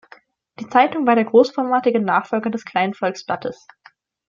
[0.59, 3.67] Die Zeitung war der großformatige Nachfolger des "Kleinen Volksblattes".